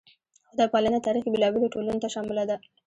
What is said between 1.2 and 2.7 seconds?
کې بېلابېلو ټولنو ته شامله ده.